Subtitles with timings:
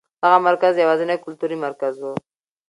[0.23, 2.03] دغه مرکز یوازېنی کلتوري مرکز و.